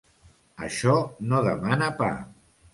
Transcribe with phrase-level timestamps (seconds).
[0.69, 0.95] Això
[1.33, 2.13] no demana pa.